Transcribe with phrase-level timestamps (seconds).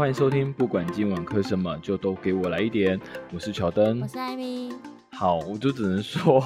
[0.00, 2.98] 欢迎收听，不管今晚磕什么，就都给我来一点。
[3.34, 4.72] 我是乔登，我是艾米。
[5.12, 6.42] 好，我就只能说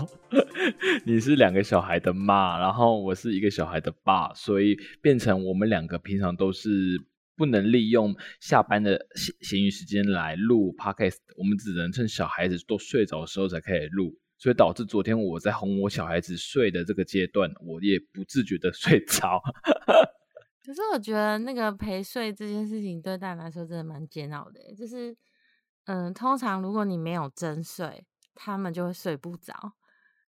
[1.06, 7.00] 你是两个小孩的妈，然后我是一个小孩的爸，所以变成我们两个平常都是
[7.36, 19.40] 不能利用下班的闲闲余时间来录 podcast，我们只能趁小孩子都睡着的时候才开始录，所以导致昨天我在哄我小孩子睡的这个阶段，我也不自觉的睡着。
[20.64, 25.14] 可是我觉得那个陪睡这件事情对大家来说真的蛮煎熬的，就是
[25.84, 29.52] 嗯，通常如果你没有真睡，他们就会睡不着；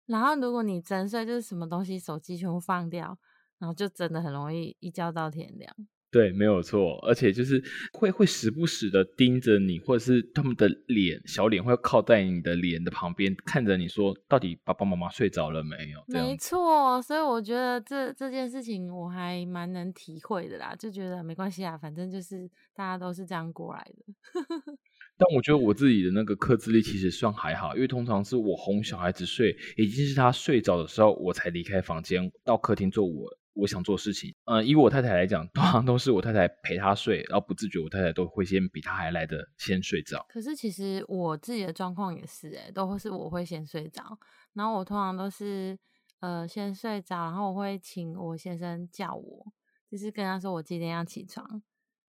[0.05, 3.19] 然后如果你真睡，就是什么东西手机全部放掉，
[3.59, 5.75] 然后就真的很容易一觉到天亮。
[6.10, 16.02] 对，没有错，而且就是会会时不时的盯着你，或者是他们的脸小脸会靠在你的脸的旁边，看着你说，到底爸爸妈妈睡着了没有？
[16.06, 24.15] 没错，所以我觉得这这件事情我还蛮能体会的啦，就觉得没关系啊，反正就是大家都是这样过来的。
[25.18, 33.29] 但我觉得我自己的那个克制力其实算还好，因为通常是我哄小孩子睡，已经是他睡着的时候，我才离开房间到客厅做我。
[33.57, 40.26] 我想做事情，嗯，以我太太来讲，通常都是我太太陪她睡，然后不自觉，我太太都会先比她还来的先睡着。
[40.29, 44.18] 可是其实我自己的状况也是，哎，都会是我会先睡着，
[44.52, 45.79] 然后我通常都是
[46.21, 49.46] 呃先睡着，然后我会请我先生叫我，
[49.91, 51.63] 就是跟他说我几点要起床，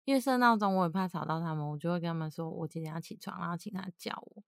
[0.05, 4.43] 因为设闹钟我也怕吵到他们，我就会跟他们说我几点要起床，然后请他叫我。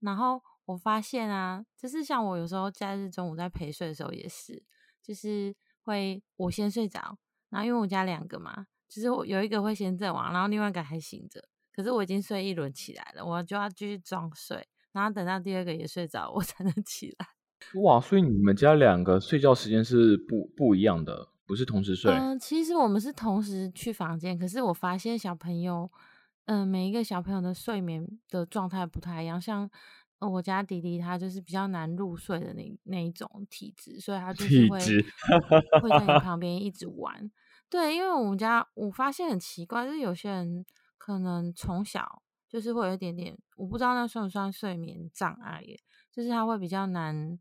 [0.00, 4.64] 然后我发现啊，就是像我有时候假日中午在陪睡的时候也是，
[5.02, 5.54] 就是。
[5.84, 7.16] 会我先睡着，
[7.50, 11.42] 然后因为我家两个嘛，就是我有一个会先阵亡，然后另外一个还醒着。
[11.72, 17.26] 可是我已经睡一轮起来了，我就要继续装睡，然后等到第二个也睡着，我才能起来。
[17.80, 22.12] 哇，所以你们家两个睡觉时间是不不一样的，不是同时睡？
[22.12, 25.90] 嗯，其实我们是同时去房间，可是我发现小朋友，
[26.46, 29.70] 嗯，每一个小朋友的睡眠的状态不太一样，像。
[30.28, 34.78] 我家弟弟他就是比较难入睡的那那一种体质，所以他就 是会
[35.80, 37.30] 会在你 旁边一直玩。
[37.68, 40.64] 对，因为我们家我发现很奇怪，就是有些人
[40.98, 45.78] 可能从小就是会有一点点，我不知道那算不算睡眠障碍耶，
[46.12, 47.38] 就是他会比较难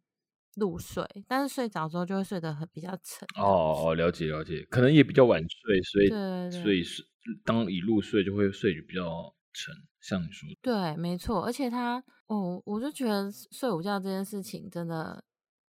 [0.55, 3.27] 入睡，但是睡着之后就会睡得很比较沉。
[3.35, 7.03] 哦哦，了解了解，可能也比较晚睡，所以对所以是
[7.43, 10.57] 当一入睡就会睡得比较沉，像你说的。
[10.61, 12.03] 对，没错，而且他。
[12.27, 15.23] 哦，我就觉得睡午觉这件事情真的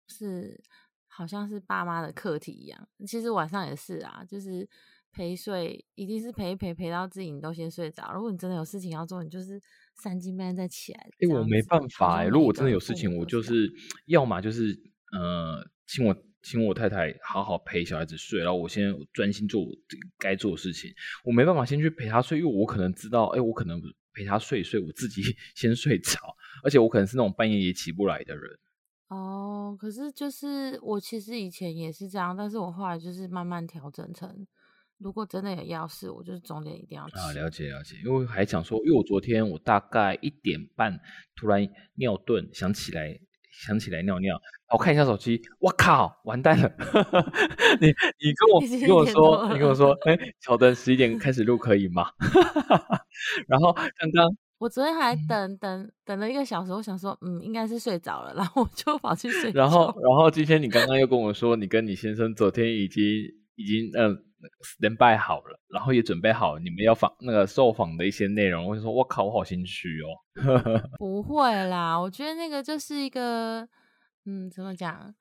[0.09, 0.61] 是
[1.07, 2.89] 好像是爸妈的课题一样。
[3.07, 4.69] 其实晚上也是啊，就是
[5.13, 8.11] 陪睡，一定是陪陪陪到自己你都先睡着。
[8.13, 9.63] 如果你真的有事情要做，你就是
[9.95, 11.09] 三更半夜再起来。
[11.21, 13.73] 哎，我没办法哎，如果我真的有事情，我就是
[14.07, 14.77] 要么就是
[15.13, 16.13] 呃，请我
[16.43, 19.69] 请我太太好好陪小孩子睡，然后我先专心做我
[20.19, 20.91] 该做的事情。
[21.25, 23.81] 我没办法先去陪他睡，因为我可能知道，哎，我可能
[24.15, 25.23] 陪他睡睡，我自己
[25.55, 26.19] 先睡着。
[26.63, 28.59] 而且我可能是那种半夜也起不来的人。
[29.09, 34.47] 哦，可是就是我其实以前也是这样，但是我后来就是慢慢调整成，
[34.99, 37.97] 如果真的有要事，我就是中间一定要啊，了解了解。
[38.05, 40.99] 因为还想说，因为我昨天我大概一点半
[41.37, 43.19] 突然尿遁，想起来
[43.67, 44.41] 想起来尿尿，
[44.73, 46.71] 我看一下手机，我靠，完蛋了！
[47.81, 52.07] 你你跟我你跟我说你跟我说，哎，乔登十一点开始录可以吗？
[53.49, 54.25] 然后刚刚。
[54.59, 59.53] 我昨天还等等等了一个小时，我想说，嗯，应该是睡着了，然后我就跑去睡。
[59.53, 63.05] 然后，然后今天你刚刚又跟我说，你跟你先生昨天已经
[63.55, 64.17] 已经嗯
[64.63, 68.67] stand by 好了，然后也准备好你们要访那个受访的一些内容。
[68.67, 70.09] 我就说，我靠，我好心虚哦。
[70.99, 73.69] 不会啦，我觉得那个就是一个，
[74.25, 75.15] 嗯，怎么讲？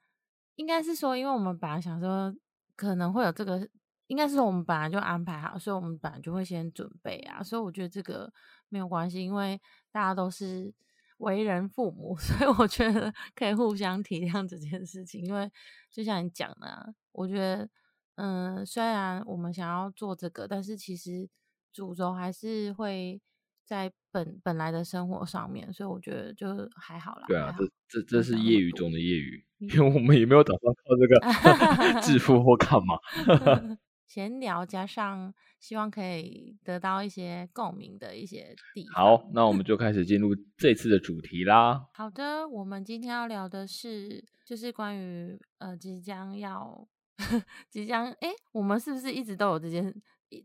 [0.56, 2.36] 应该是说，因为我们本来想说
[2.76, 3.68] 可能会有这个，
[4.08, 7.42] 应该是我们本来就安排好，所以我们本来就会先准备啊。
[7.44, 8.32] 所以我觉得这个。
[8.70, 9.58] 没有关系，因为
[9.94, 10.74] 大家都是
[11.20, 15.24] 为人父母， 所以我觉得可以互相体谅这件事情。
[15.24, 15.50] 因为
[15.90, 17.70] 就像你讲的，我觉得，
[18.18, 21.28] 嗯，虽然我们想要做这个，但是其实
[21.74, 23.20] 主轴还是会
[23.66, 27.26] 在本本来的生活上面，所以我觉得就还好啦。
[27.28, 33.00] 对啊，这这这是业余中的业余，因为我们也没有打算靠这个致富或干嘛。
[34.06, 35.34] 闲聊加上。
[35.60, 38.94] 希望可以得到一些共鸣的一些地方。
[38.94, 41.84] 好，那我们 就开始进入这次的主题啦。
[41.94, 46.88] 好的，我们今天要聊的是，就是关于呃即将要
[47.70, 49.94] 即将哎，我们是不是一直都有这件？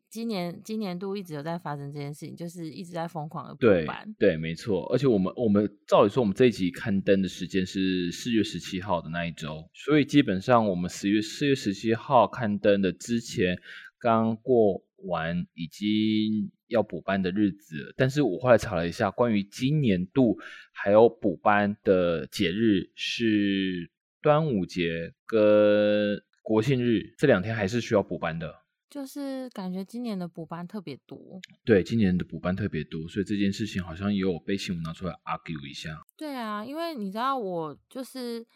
[0.08, 3.86] 今年今年度一直有在发生这件事情，就是一直在疯狂的对
[4.18, 4.86] 对，没错。
[4.92, 13.58] 而且我们我们照理说，我们这一集刊登的时间是四月十七号的那一周，所以基本上我们十月四月十七号刊登的之前
[13.98, 14.84] 刚过。
[15.04, 20.38] 完已经要补班的日子，但是我后来查了一下，关于今年度
[20.70, 23.90] 还有补班的节日是
[24.22, 28.62] 端午节跟国庆日这两天还是需要补班的。
[28.90, 35.98] 就是感觉今年的补班特别多，对，今年的补班特别多，所以这件事情好像也有被新闻拿出来 argue 一下。
[36.14, 38.46] 对啊，因为你知道我就是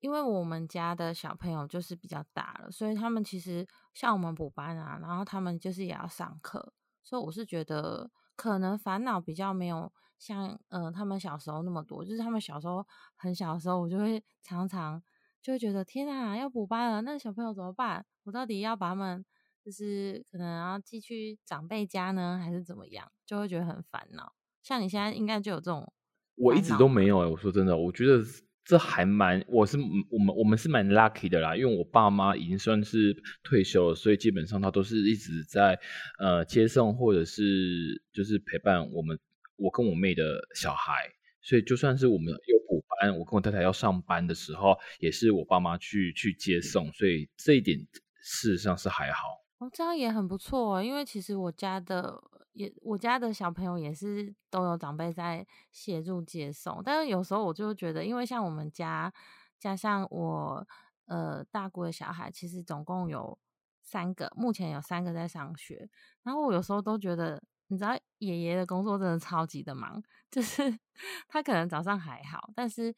[0.00, 6.72] 因为我们家的小朋友就是比较大了，所以他们其实像我们补班啊，然后他们就是也要上课，
[7.04, 12.82] 所以我是觉得可能烦恼比较没有像呃他们小时候那么多，就是他们小时候
[13.14, 15.02] 很小的时候，我就会常常
[15.42, 18.06] 就会觉得天啊，要补班了，那小朋友怎么办？
[18.24, 19.24] 我到底要把他们。
[19.64, 24.32] 就是可能要寄去长辈家呢，还是怎么样，就会觉得很烦恼。
[24.60, 25.92] 像你现在应该就有这种，
[26.34, 27.26] 我一直都没有哎。
[27.28, 28.20] 我说真的，我觉得
[28.64, 29.78] 这还蛮，我是
[30.10, 35.78] 我们我们是蛮 lucky 的啦，因为我爸妈已经算是退休了，所以基本上他都是一直在
[36.18, 39.16] 呃接送或者是就是陪伴我们
[39.54, 41.08] 我跟我妹的小孩，
[41.40, 47.78] 所以就算是我们有补班，我跟我太太要上班的时候，也是我爸妈去去接送，所以这一点
[48.22, 49.42] 事实上是还好。
[49.58, 52.22] 哦，这样也很不错哦，因为其实我家的
[52.52, 59.12] 也，我家的小朋友也是都有长辈在协助接送，但是有时候我就觉得，因为像我们家
[59.58, 60.66] 加上我
[61.06, 63.38] 呃大姑的小孩，其实总共有
[63.82, 65.88] 三个，目前有三个在上学，
[66.22, 70.02] 然后我有时候都觉得，你知道爷爷的工作真的超级的忙，
[70.32, 70.76] 就是
[71.28, 72.92] 他可能早上还好，但是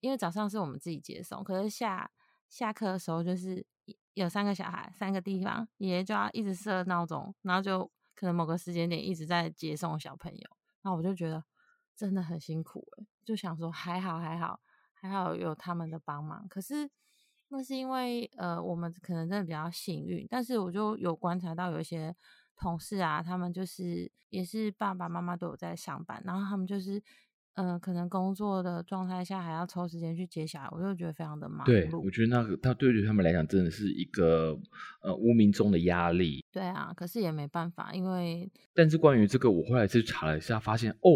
[0.00, 2.10] 因为早上是我们自己接送，可是下
[2.50, 3.64] 下课的时候就是。
[4.14, 10.50] 有三个小孩，三个地方，爷爷就要一直设闹钟，然后就可能某个时间点一直在接送小朋友，
[10.82, 11.42] 那我就觉得
[11.96, 14.60] 真的很辛苦诶，就想说还好还好
[14.92, 16.90] 还好有他们的帮忙，可是
[17.48, 22.14] 那是因为呃我们可能真的比较幸运，但是我就有观察到有一些
[22.60, 27.02] 同事啊，他们就是也是爸爸妈妈都有在上班，然后他们就是。
[27.54, 34.56] 嗯，可能工作的状态下还要抽时间去接小孩，我就觉得非常的忙对，我觉得那个他对于他们来讲真的是一个
[35.02, 36.42] 呃无名中的压力。
[36.52, 41.10] 对啊，可是也没办法，因为但是关于这个，我后来去查了一下，发现哦，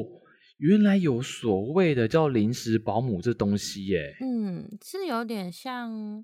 [0.58, 4.14] 原来有所谓的叫临时保姆这东西耶。
[4.20, 6.23] 嗯，是有点像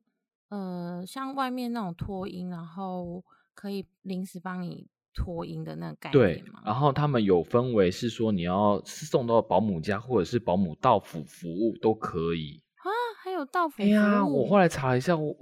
[0.48, 3.24] 呃像外面那种托婴，然后
[3.54, 4.88] 可以临时帮你。
[5.14, 12.88] 托婴的那个概念对，然后他们有分为是说你要送到保姆家，或者是保姆到府服务都可以啊。
[13.22, 13.82] 还有到府？
[13.82, 15.34] 哎呀，我后来查了一下，我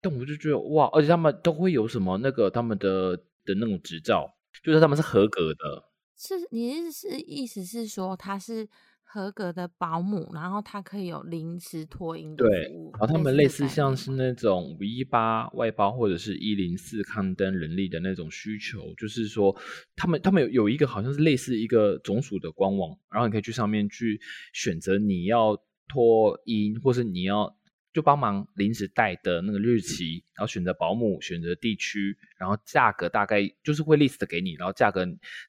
[0.00, 4.28] 但我就觉得哇，而且他们都会有什么那个他们的的那种执照，
[4.64, 5.84] 就是他们是合格的。
[6.16, 8.68] 是你是意思是说他是？
[9.16, 12.90] 合格的保姆，然后他可以有临时托婴的服务。
[12.92, 19.56] 然后他们类似像是那种五一八外包或者是一零四刊登人力的那种需求，就是说
[19.96, 24.20] 他们他们有有一个好像是类似一个总署的官网，然后你可以去上面去
[24.52, 25.56] 选择你要
[25.88, 27.56] 托婴，或是你要
[27.94, 35.06] 就帮忙临时带的那个日期，然后选择保姆，选择地区，然后价格大概就是会 list 给你，然后价格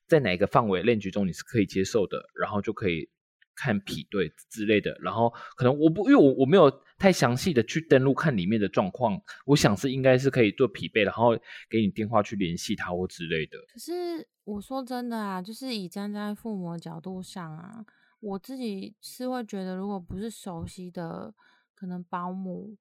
[0.08, 3.10] 在哪一个范围链局中你是可以接受的，然后就可以。
[3.58, 11.36] 看匹对之类的，然后可能我不因为我我没有太详细的去登录看里面的状况，我想是应该是可以做匹配，然后
[11.70, 13.58] 给你电话去联系他或之类的。
[13.74, 17.84] 可是我说真的啊，就是以站在父母的角度上啊，
[18.20, 21.34] 我自己是会觉得，如果不是熟悉的，
[21.76, 22.78] 可能保姆。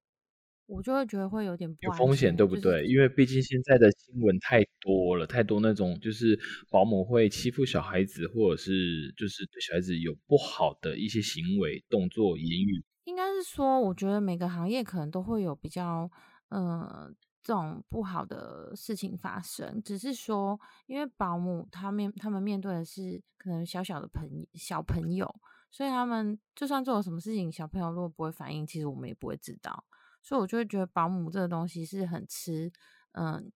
[0.67, 2.85] 我就会觉得会有点有风险，对不对？
[2.87, 6.39] 因为毕竟现在的新闻太多了，太多那种就是
[6.71, 12.85] 保姆会欺负小孩子，或者是就是对小孩子有不好的一些行为、动作、言语。
[13.05, 16.11] 应该是说，我觉得每个行业可能都会有比较
[16.49, 17.09] 呃
[17.41, 25.33] 这种不好的事情发生，只是说，因为保姆他面他们面对的是可能小小的朋小朋友，
[25.71, 29.85] 所以他们就算做了什么事情，小朋友如果不会反应，其实我们也不会知道。
[30.27, 32.73] 所以，我就会觉得保姆这个东西是很吃，
[33.13, 33.53] 嗯，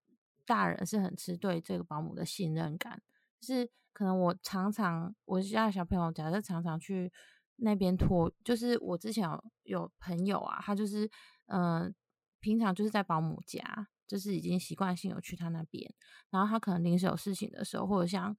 [0.46, 3.02] 大人是很吃对这个保姆的信任感。
[3.40, 7.12] 是可能我常常我家小朋友假设常常去
[7.56, 11.10] 那边托，就是我之前有有朋友啊，他就是
[11.46, 11.92] 嗯，
[12.38, 15.92] 平常就是在保姆家，就是已经习惯性有去他那边，
[16.30, 18.36] 然后他可能临时有事情的时候，或者像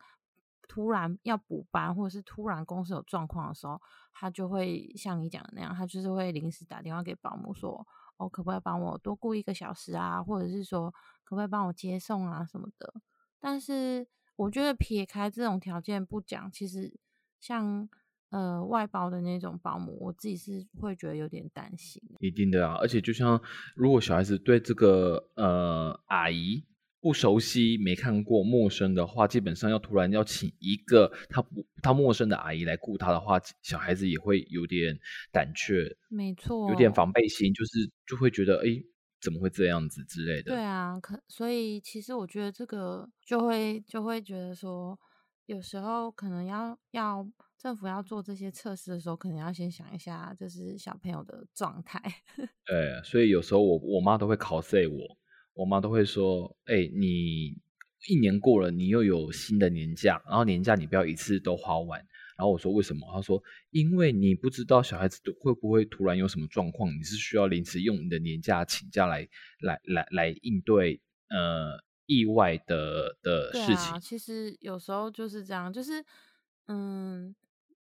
[0.70, 3.82] 突然要补班，或者是突然公司有状况的时候，
[4.14, 7.86] 他就会像你讲的那样，他就是会临时打电话给保姆说。
[8.22, 10.22] 哦，可不可以帮我多雇一个小时啊？
[10.22, 10.92] 或者是说，
[11.24, 12.94] 可不可以帮我接送啊什么的？
[13.40, 16.94] 但是我觉得撇开这种条件不讲，其实
[17.40, 17.90] 像
[18.30, 22.02] 呃外包的那种保姆，我自己是会觉得有点担心。
[22.20, 23.42] 一定的啊，而且就像
[23.76, 26.64] 如果小孩子对这个呃阿姨
[27.02, 34.96] 不熟悉、没看过、陌生的话，基本上要突然要请一个他不他陌生的阿姨来顾他的话，小孩子也会有点
[35.32, 38.82] 胆怯，没错，有点防备心，就是就会觉得哎，
[39.20, 40.52] 怎么会这样子之类的。
[40.52, 45.00] 对啊，可所以其实我觉得这个就会就会觉得说，
[45.48, 47.28] 有时候可能要要
[47.58, 52.00] 政府要做这些测试的时候，可能要先想一下，就是小朋友的状态。
[52.66, 55.18] 对，所以有时候我我妈都会考 C 我。
[55.54, 57.56] 我妈都会说：“哎，你
[58.08, 62.00] 一年过了，你又有新的年假，然后年假你不要一次都花完。”
[62.38, 69.28] 然后我说：“为什么？”她说：“因为你不知道小孩子会不会突然有什么状况，你是需要临时用你的年假请假来
[69.60, 71.78] 来来来应对呃
[72.08, 76.04] 意外的的事情。”其实有时候就是这样，就是
[76.68, 77.36] 嗯，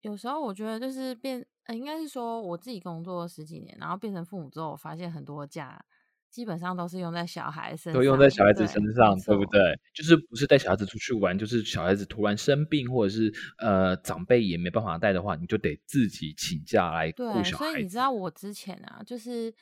[0.01, 5.85] 有时候我觉得就是变，应该是说我自己工作了十几年，然后变成父母之后，我发现很多假。
[6.31, 9.59] 基本上都是用在小孩身上，都用在小孩子身上，对不对？
[9.93, 17.65] 就是不是带小孩子出去玩，就是小孩子突然生病，或者是呃长辈也没办法带的话，你就得自己请假来顾小孩。
[17.65, 19.53] 所以你知道我之前啊，就是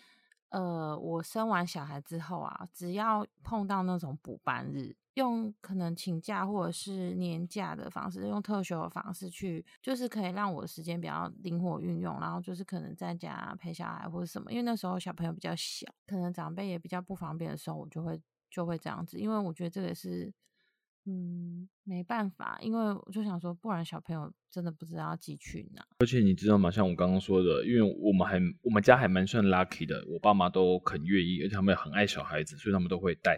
[0.49, 4.95] 呃我生完小孩之后啊，只要碰到那种补班日。
[5.19, 20.33] 用可能请假或者是年假的方式，用特休的方式去，就是可以让我的时间比较灵活运用，然后就是可能在家陪小孩或者什么，因为那时候小朋友比较小，可能长辈也比较不方便的时候，我就会就会这样子，因为我觉得这个是
[21.05, 25.85] 嗯没办法，因为我就想说，不然小朋友真的不知道寄去哪。
[25.99, 26.71] 而且你知道吗？
[26.71, 33.37] 像我刚刚说的，因为我们还我们家还蛮算 lucky 的，我爸妈都很愿意，而且他们很爱小孩子，所以他们都会带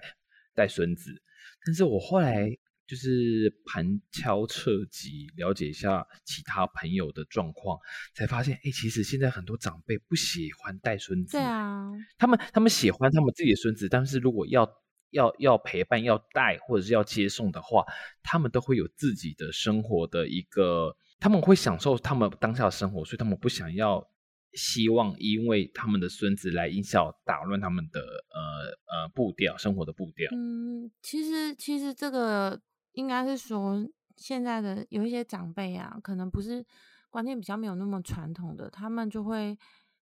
[0.54, 1.22] 带孙子。
[1.66, 2.50] 但是我后来
[2.88, 7.80] 就是盘敲彻击了解一下其他朋友的状况，
[8.14, 11.38] 才发现，哎，其实现在很多长辈不喜欢带孙子。
[11.38, 14.70] 对啊，他们他们喜欢他们自己的孙子，但是如果要
[15.12, 17.86] 要要陪伴、要带或者是要接送的话，
[18.22, 24.11] 他们都会有自己的生活的一个，他们会享受他们当下的生活，所以他们不想要。
[24.54, 30.30] 希望因为他们的孙子来影响打乱他们的呃呃步调，生活的步调。
[30.34, 36.66] 嗯，其实其实这个应该是说，现在的有一些长辈啊，可能不是
[37.10, 39.58] 观念比较没有那么传统的，他们就会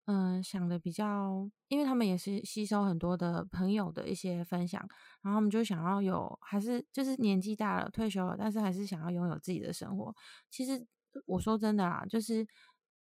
[0.07, 4.81] 嗯想的比较，因为他们也是吸收很多的朋友的一些分享，
[5.23, 10.14] 然后他们就想要有，还是就是年纪大了退休了，但是还是想要拥有自己的生活。
[10.49, 10.87] 其实
[11.26, 12.47] 我说真的啊，就是。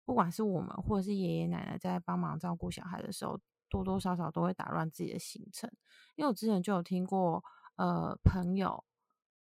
[0.07, 5.69] 不管是我们或者是爷爷奶奶在帮忙照顾小孩的时候，多多少少都会打乱自己的行程。
[6.15, 7.43] 因为我之前就有听过，
[7.75, 8.85] 呃，朋友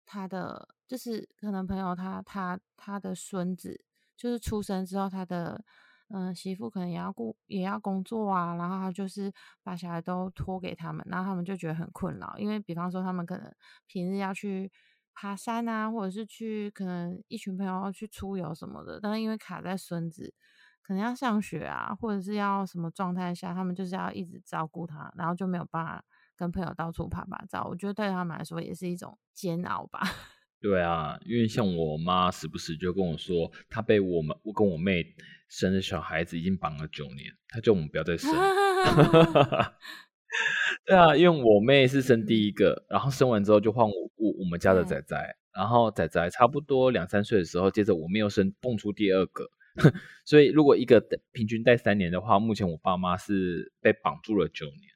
[0.06, 3.84] 他的就是可能朋友他他他的孙子
[4.18, 5.64] 就是出生之后，他的
[6.10, 9.32] 嗯媳妇可能也要顾也要工作啊，然后他就是
[9.64, 12.36] 把小孩都托给他们，然后他们就觉得很困扰。
[12.38, 13.50] 因为比方说他们可能
[13.88, 14.70] 平日要去
[15.14, 20.34] 爬山啊，或者是去可能一群朋友要去出游什么的，但是因为卡在孙子。
[20.82, 26.04] 可能要上学啊，或者是要什么状态下，他们就是要一直照顾他，然后就没有办法
[26.36, 27.64] 跟朋友到处爬爬照。
[27.70, 30.00] 我觉得对他们来说也是一种煎熬吧。
[30.60, 35.06] 对啊，因为像我妈时不时就跟我说，她被我们我跟我妹
[35.48, 38.32] 生的小孩子已经绑了九年，她叫我们不要再生。
[40.86, 49.50] 对啊，因为我妹是生第一个，然后生完之后就换我我我们家的仔仔，然后仔仔差不多两三岁的时候，接着我妹又生蹦出第二个。
[50.26, 51.00] 所以，如果一个
[51.32, 54.90] 平均带三年的话，目前我爸妈是被绑住了九年。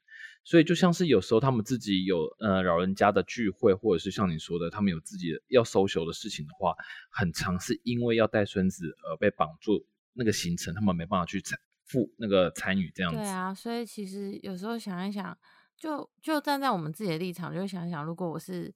[0.44, 6.74] 所以，就像是有时候他们自己有呃老人家的聚会，或者是像你说的，他们有自己要 social 的事情的话，
[7.10, 11.40] 很常是因为要带孙子而被绑住那个行程，他们没办法去
[11.86, 13.18] 参赴那个参与这样子。
[13.18, 15.36] 对啊，所以其实有时候想一想，
[15.76, 18.74] 就就站在我们自己的立场，就会想一想，如果我是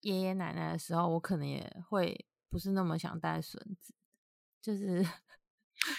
[0.00, 3.94] 爷爷奶奶的时候，我可能也会不是那么想带孙子，
[4.60, 5.04] 就是。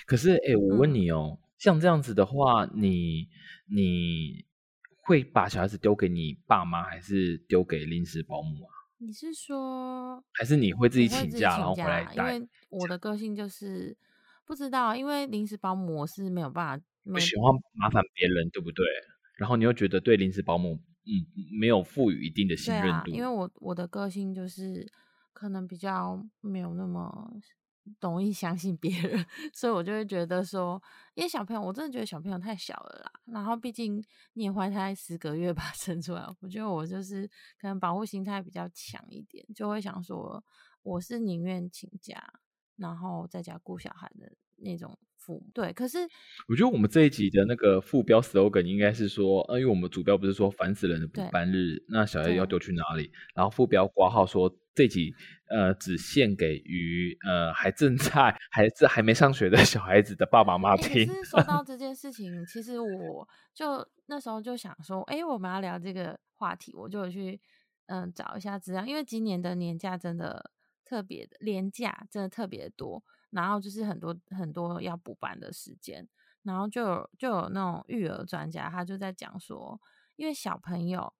[0.05, 3.27] 可是，哎， 我问你哦，像这样子的话，你
[3.65, 4.45] 你
[5.01, 8.71] 会把小孩子丢给你爸妈，还是丢给临时保姆啊？
[8.99, 12.35] 你是说，还是你会自己请假然后回来带？
[12.35, 13.97] 因为我的个性就是
[14.45, 18.85] 不知道，因为临时保姆我是没有办法，不喜欢麻烦别人，对不对？
[19.37, 21.11] 然后你又觉得对临时保姆，嗯，
[21.59, 24.91] 没有赋予一定的信任度，因为我我的个性就是
[25.33, 27.33] 可能比较没有那么。
[27.99, 30.81] 容易相信别人，所以我就会觉得说，
[31.15, 33.11] 因为小朋友，我真的觉得小朋友太小了啦。
[33.25, 34.01] 然后毕竟
[34.35, 40.41] 你也怀胎十个月 把生出来，我觉得我就是可能保护心态比较强一点，就会想说，
[40.81, 42.23] 我是宁愿请假，
[42.83, 45.49] 然后在家顾小孩的那种父母。
[45.53, 45.99] 对，可是
[46.49, 53.09] 我觉得我们这一集的那个副标 slogan 应该是说，呃，因为我们主标不是说烦死人的补班日，那小孩要丢去哪里？
[53.33, 55.13] 然后副标挂号说这集
[55.49, 61.07] 呃只献给于呃还正在还是还没上学的小孩子的爸爸妈妈听。
[61.07, 67.39] 是说到 这件事情，其实我就那时候就想说，哎、我们要聊这个话题，我就有去
[67.85, 70.51] 嗯找一下资料，因为今年的年假真的
[70.85, 76.07] 特别的年假真的特别多，然后就是很多很多要补班的时间，
[76.43, 79.79] 然后就有就有那种育儿专家，他就在讲说，
[80.15, 81.13] 因为小朋友。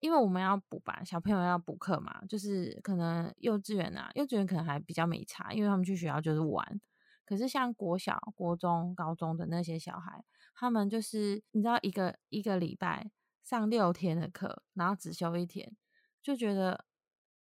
[0.00, 6.80] 因为我们要补班，小朋友要补课嘛，就是可能幼稚园啊，幼稚园可能还比较没差，因为他们去学校就是玩，
[7.26, 10.24] 可是像国小、国中、高中的那些小孩，
[10.54, 13.10] 他们就是你知道一个一个礼拜
[13.42, 15.76] 上六天的课，然后只休一天，
[16.22, 16.84] 就觉得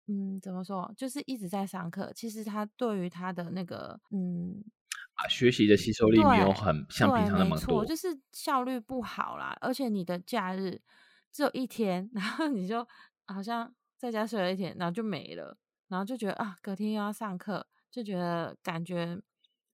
[0.08, 2.12] 嗯，怎么说，就是一直在上课。
[2.14, 4.62] 其实他对于他的那个嗯，
[5.14, 7.84] 啊，学习的吸收力没有很像平，常那么没错，多。
[7.84, 9.56] 就是效率不好啦。
[9.60, 10.80] 而且你的假日
[11.32, 12.86] 只有一天， 然后你就
[13.26, 15.58] 好像在家睡了一天，然后就没了，
[15.88, 19.20] 然后就觉得啊，隔天又要上课，就觉得感觉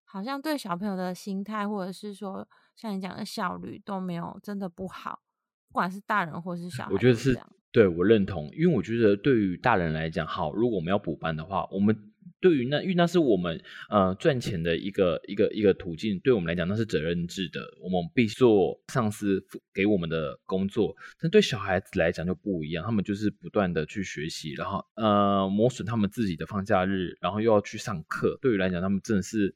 [0.05, 5.21] 好像对小朋友的心态，或者是说像你讲的效率都没有真的不好，
[5.69, 7.39] 不管是大人或是小孩，我觉得是。
[7.73, 11.97] 对我认同，因为我觉得对于大人来讲，好，如果我们要补班的话，我们
[12.39, 20.95] 对于那，因为那是我们呃赚钱的一个一个一个途径，对我们来讲那是责任制的，我们必须做上司给我们的工作。
[21.21, 28.39] 但对小孩子来讲就不一样，他们就是不断的去学习，然后呃磨损他们自己的放假日，然后又要去上课。
[28.43, 29.55] 对于来讲，他们真的是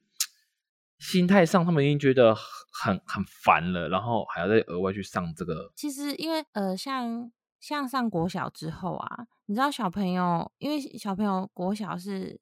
[0.98, 7.30] 心态上，他们已经觉得很很烦了，然后还要再额外去上这个其实因为呃，像
[7.66, 12.40] 像上国小之后啊，你知道小朋友，因为小朋友国小是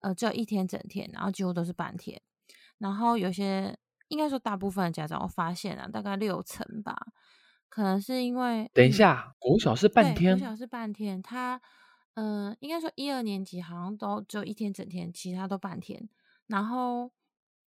[0.00, 2.18] 呃只有一天整天，然后几乎都是半天，
[2.78, 6.96] 然后有些应该说大部分的家长我发现啊，大概六成吧，
[7.68, 11.60] 可能是因为等一嗯下，国小是半，天国，小是半天，他
[12.14, 16.08] 嗯、呃应该说一二年级好像都只有一天整天，其他都半天。
[16.46, 17.10] 然后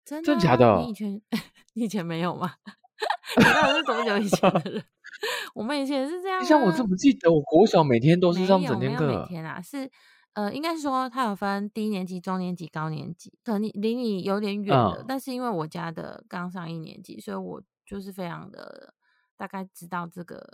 [0.03, 1.21] 真的假的你以前
[1.73, 2.55] 你以前没有吗？
[3.37, 4.83] 你到底是多久以前的人？
[5.55, 6.43] 我们以前也是这样、啊。
[6.43, 9.25] 像我这么记得我国小每天都是没上整天每课？
[9.27, 9.89] 天啊，是
[10.33, 18.93] 呃，应该是说他有分低年级、中年级、高年级，可能你离你有点远的，嗯但是因为我家的刚上一年级，所以我就是非常的
[19.37, 20.45] 大概知道这个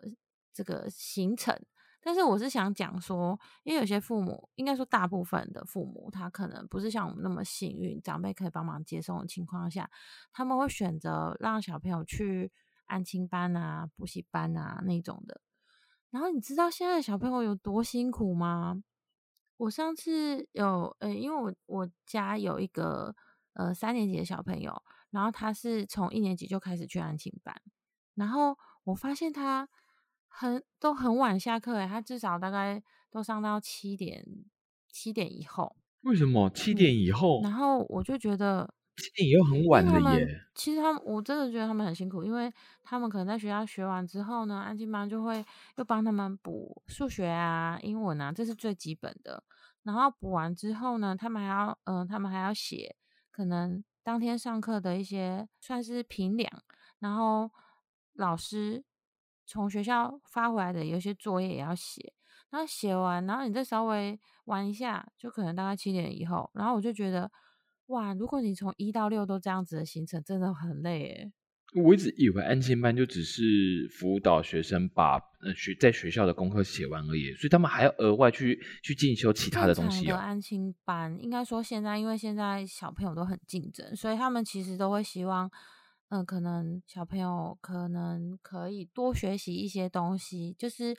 [0.54, 1.60] 这个行程。
[2.02, 9.90] 但是我是想讲说，因为有些父母，应该说大部分的父母，他可能不是像我们那么幸运，长辈可以帮忙接送的情况下，
[10.34, 12.52] 他们会选择让小朋友去
[12.88, 15.42] 安亲班啊、补习班啊那种的。
[16.10, 18.84] 然后你知道现在的小朋友有多辛苦吗？
[19.58, 23.16] 我上次有呃，因为我我家有一个
[23.54, 27.56] 呃三年级的小朋友，然后他是从一年级就开始去安亲班，
[28.16, 29.70] 然后我发现他
[30.34, 34.26] 很都很晚下课诶，他至少大概都上到七点
[34.90, 37.42] 七点以后，为什么七嗯点以后？
[37.44, 40.26] 然后我就觉得七点以后很晚了耶。
[40.56, 45.44] 其实他们，我真的觉得他们很辛苦，因为他们可能在学校学完之后呢，安静班就会
[45.78, 49.44] 又帮他们补数学啊、英文啊，这是最基本的。
[49.84, 52.96] 然后补完之后呢，他们还要，嗯、他们还要写
[53.32, 56.52] 可能当天上课的一些算是评量，
[57.00, 57.50] 然后
[58.14, 58.84] 老师
[59.52, 62.14] 从学校发回来的有些作业也要写。
[62.50, 66.50] 然后写完，然后你再稍微玩一下，就可能大概七点以后。
[66.54, 67.30] 然后我就觉得，
[67.88, 71.32] 哇，如果你从一到六都这样子的行程，真的很累诶。
[71.82, 80.16] 我一直以为安亲班就只是辅导学生把呃学在学校的功课写完而已，所以他们还要额外去去进修其他的东西哦。
[80.16, 85.50] 的安亲班，应该说现在因为现在小朋友都很竞争，所以他们其实都会希望，
[86.12, 90.96] 嗯、可能小朋友可能可以多学习一些东西，就是。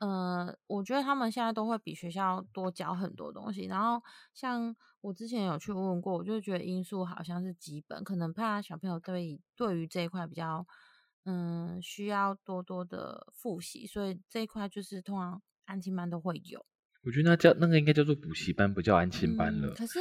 [0.00, 3.66] 呃，我觉得他们现在都会比学校多教很多东西。
[3.66, 10.66] 然后像我之前有去问过，我就觉得因素好像是基本，可能怕小朋友对对于这一块比较，
[11.26, 16.64] 嗯，需要多多的复习，所以这一块就是通常安亲班都会有。
[17.04, 19.68] 我觉得那叫那个应该叫做补习班，不叫安亲班了。
[19.68, 19.74] 嗯。
[19.74, 20.00] 可是，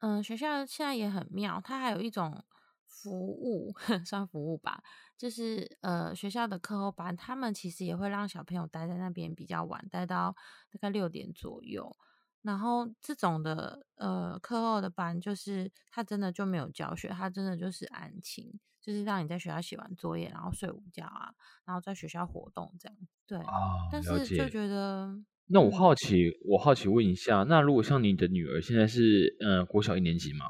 [0.00, 2.44] 嗯、学校现在也很妙，它还有一种
[2.92, 3.72] 服务，
[4.06, 4.82] 算服务吧，
[5.16, 10.36] 就是呃学校的课后班，他们其实也会让小朋友待在那边比较晚，待到
[10.70, 11.96] 大概六点左右。
[12.42, 21.30] 然后这种的呃课后的班，就是他真的就没有教学，他真的就是安亲，就是让你在学校写完作业，然后睡午觉啊，
[21.64, 22.98] 然后在学校活动这样。
[23.26, 24.02] 对，啊，但。
[24.02, 30.46] 是就觉得，那我嗯好奇，我好奇问一下，那如果像你的女儿现在是呃国小一年级嘛，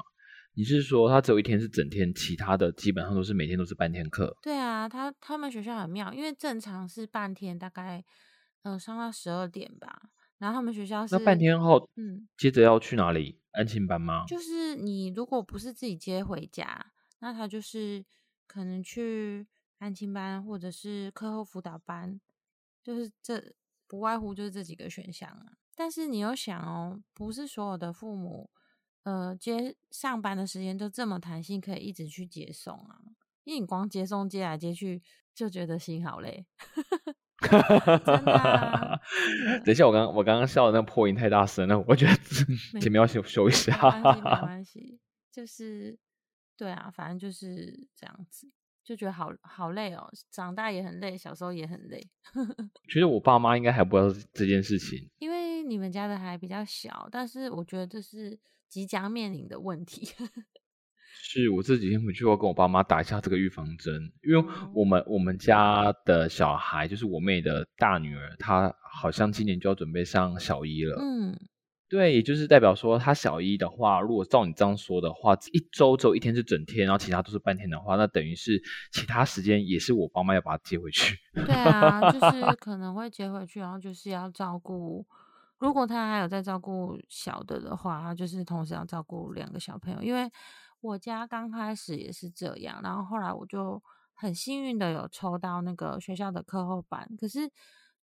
[0.55, 4.37] 你是说他只有一天是整天，其他的基本上都是每天都是半天课？
[4.41, 8.03] 对啊，他他们学校很妙，因为正常是半天，大概
[8.61, 10.09] 呃上到十二点吧。
[10.37, 13.39] 然后他们学校是那半天后，嗯，接着要去哪里？
[13.51, 14.25] 安亲班吗？
[14.27, 18.03] 就是你如果不是自己接回家，那他就是
[18.45, 19.47] 可能去
[19.79, 22.19] 安亲班或者是课后辅导班，
[22.83, 23.41] 就是这
[23.87, 25.53] 不外乎就是这几个选项啊。
[25.75, 28.51] 但是你又想哦，不是所有的父母。
[29.03, 32.97] 呃，接上班的时间就这么弹性，可以一直去接送啊！
[33.43, 35.01] 因为你光接送接来接去，
[35.35, 36.45] 就觉得心好累。
[37.43, 37.51] 真
[38.23, 39.01] 的。
[39.65, 42.15] 等一下，我刚我刚刚笑的那个破音太大声了，我觉得
[42.79, 43.73] 前 面要修修一下。
[43.91, 45.99] 没关系，没关系，就是
[46.55, 48.49] 对啊，反正就是这样子，
[48.85, 50.09] 就觉得好好累哦。
[50.31, 52.01] 长大也很累，小时候也很累。
[52.87, 58.39] 其实我爸妈应该还不知道这件事情，因为你们家的还比较小，但是我觉得这是。
[58.73, 60.07] 即将面临的问题
[61.21, 70.97] 是我这几天回去要跟我爸妈打一下这个预防针，因为我们我们家的小孩就是我妹的大女儿，她好像今年就要准备上小一了。
[70.99, 71.37] 嗯，
[71.87, 78.59] 对，也就是代表说，她小一的话，如果照你这样说的话，一周只有一天是整天，然后其他都是半天的话，那等于是
[78.91, 81.15] 其他时间也是我爸妈要把她接回去。
[81.35, 85.05] 对啊，就 是可能会接回去，然后就是要照顾。
[85.63, 90.01] 如果他还有在照顾小的的话，他就是同时要照顾两个小朋友。
[90.03, 90.29] 因为
[90.81, 93.81] 我家刚开始也是这样，然后后来我就
[94.13, 97.09] 很幸运的有抽到那个学校的课后班。
[97.17, 97.49] 可是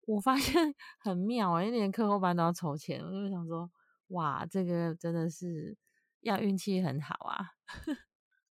[0.07, 3.71] 我发现 很妙啊，因为连课后班都要筹钱，我就想说，
[4.09, 5.77] 哇，这个真的是
[6.21, 7.51] 要运气很好啊！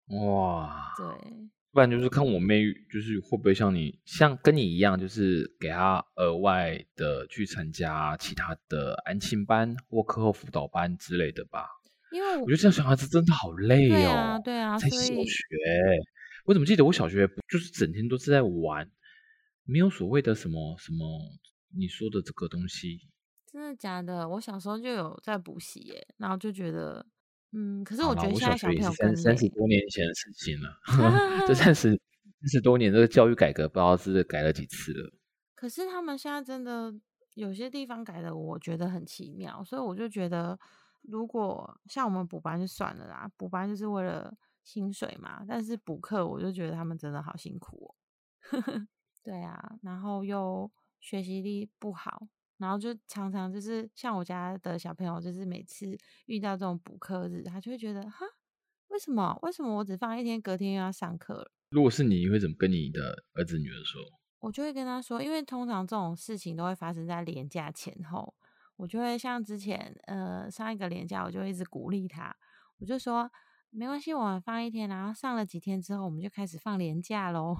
[0.08, 1.50] 哇，对。
[1.78, 11.68] 不然就是看我妹，就是会不会像你，像跟你一样，就是给她额外的去参加其他的安亲班或课后辅导班之类的吧。
[12.10, 13.94] 因为我觉得这样小孩子真的好累哦。
[13.94, 15.22] 对啊，对啊，在小学，
[16.46, 18.90] 我怎么记得我小学就是整天都是在玩，
[19.62, 21.06] 没有所谓的什么什么
[21.76, 22.98] 你说的这个东西。
[23.46, 24.28] 真的假的？
[24.28, 27.06] 我小时候就有在补习耶，然后就觉得。
[27.52, 35.12] 嗯，可是我觉得现在小朋友三三十多年前的事情了，这三 十三十多年这个教育改革，不知道是改了几次了。
[35.54, 36.94] 可是他们现在真的
[37.34, 40.58] 有些地方改的，我觉得很奇妙，所以我就觉得，
[41.02, 45.44] 如果像我们补班就算了啦，补班就是为了薪水嘛。
[45.48, 47.94] 但是补课，我就觉得他们真的好辛苦哦。
[49.24, 52.28] 对啊，然后又学习力不好。
[52.58, 58.26] 然后就常常就是像我家的小朋友，就是每次遇到这种补课日，他就会觉得哈，
[58.88, 59.38] 为什么？
[59.42, 61.50] 为什么我只放一天，隔天又要上课？
[61.70, 64.00] 如果是你，你会怎么跟你的儿子女儿说？
[64.40, 68.34] 我就会跟他说，因为通常这种事情都会发生在年假前后，
[68.76, 72.36] 我就会像之前呃上一个年假，我就一直鼓励他，
[72.78, 73.30] 我就说。
[73.70, 77.54] 没关系，我们放一天，然后上了几天之后，我们就开始放年假喽。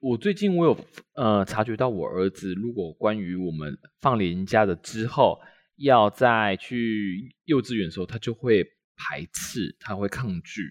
[0.00, 0.78] 我最近我有
[1.14, 5.40] 呃察觉到，我儿子如果关于我们放年假的之后
[5.76, 8.62] 要再去幼稚园的时候，他就会
[8.96, 10.62] 排斥，他会抗拒。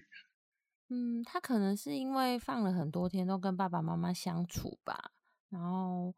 [0.88, 5.12] 嗯，他可能是因为放了很多天都跟爸爸妈妈相处吧。
[5.50, 6.14] 然后，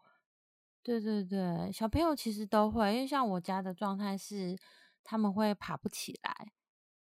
[0.84, 4.56] 对对对，小朋友其实都会，因为像我家的状态是，
[5.02, 6.52] 他们会爬不起来。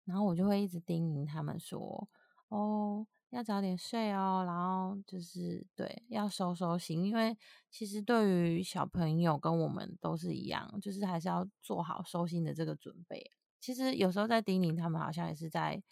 [0.06, 2.08] 然后我就会一直叮咛他们说
[2.50, 7.36] ：“哦，要早点睡哦，然后就是对，要收收心，因为
[7.70, 13.30] 其实对于小朋友跟我们都是一样，就是还是要做好收心的这个准备。
[13.60, 15.84] 其实有时候在叮咛他们，好像也是在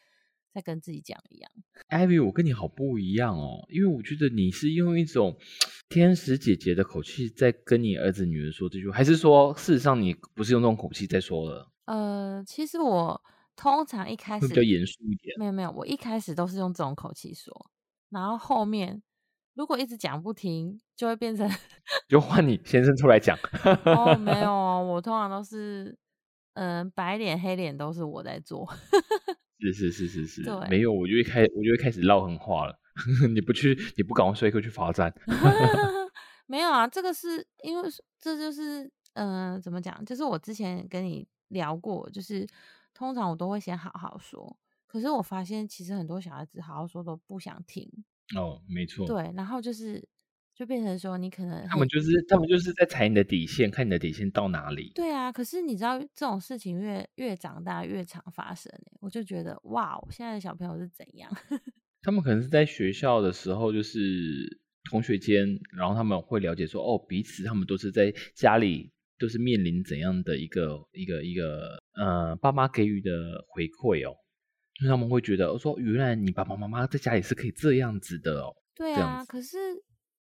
[0.54, 1.52] 在跟自己讲一样。
[1.90, 5.36] 艾薇，我跟你好不一样哦，因为我觉得你是用一种
[5.90, 11.70] 天使姐姐的口气在跟你儿子女儿说这句话，还是说事实上你不是用这种口气在说了？
[11.88, 13.22] 呃，其实我。
[13.56, 17.54] 通常一开始比较严肃一点，没有没有，我一开始都是用这种口气说，
[18.10, 19.02] 然后后面
[19.54, 21.48] 如果一直讲不停，就会变成
[22.10, 23.38] 就换你先生出来讲。
[23.86, 25.96] 哦，没有 哦，我通常都是
[26.54, 28.68] 嗯，白脸黑脸都是我在做。
[29.60, 32.78] 是是是是是，对，没有，我就会开，我就会开始唠狠话了。
[33.34, 35.14] 你不去，你不赶快睡，可以去罚站。
[36.48, 37.90] 没有啊，这个是因为
[38.20, 40.04] 这就是嗯，怎么讲？
[40.04, 42.48] 就是我之前跟你聊过，就是。
[42.94, 47.90] 通常我都会先好好说，可是我发现其实很多小孩子好好说都不想听。
[48.36, 49.06] 哦，没错。
[49.06, 50.08] 对，然后就是
[50.56, 54.92] 就变成说你可能他们就是他们就是在踩你的底线，看你的底线到哪里。
[54.96, 61.32] 对啊，可是你知道这种事情越越长大越常发生，我就觉得哇，现在的小朋友是怎样？
[62.02, 68.92] 他们可能是在学校的时候就是同学间，然后他们会了解说哦，彼此他们都是在家里。
[69.24, 73.10] 都是面临怎样的一个一个一个呃，爸妈给予的
[73.48, 74.14] 回馈哦？
[74.86, 78.54] 他们会觉得，我说原来你爸爸妈妈在家里是可以这样子的哦。
[78.76, 79.58] 对啊，可是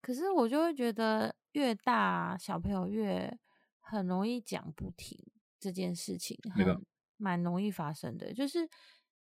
[0.01, 3.37] 可是我就会觉得，越大小朋友越
[3.81, 5.19] 很容易讲不停
[5.59, 6.81] 这件事情，很
[7.17, 8.33] 蛮容易发生的。
[8.33, 8.59] 就是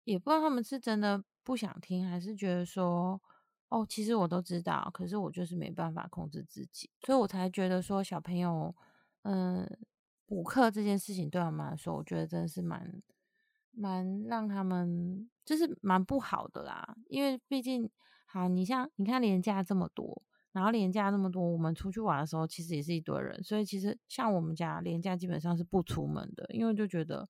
[0.03, 3.21] 也不知道他们是真的不想听，还是觉得说，
[3.69, 8.75] 哦，其实我都知道，可是我就是没办法控制自己，所以我才觉得说小朋友，
[9.29, 9.79] 嗯，
[10.27, 13.03] 补课这件事情对他们来说，我觉得真的是蛮。
[13.71, 17.89] 蛮让他们就是蛮不好的啦，因为毕竟
[18.27, 27.29] 好，你像你看廉价这么多，然后廉价那么多，我们出去玩的时候其实也是一堆人，所以其实像我们家廉价基本上是不出门的，因为就觉得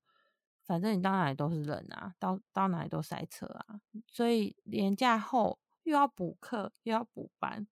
[0.63, 7.67] 反正你到哪里都是人啊，到到哪里都塞车啊，所以廉价后又要补课又要补班。